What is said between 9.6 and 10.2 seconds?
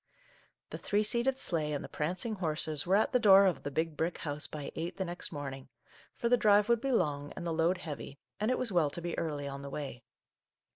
the way.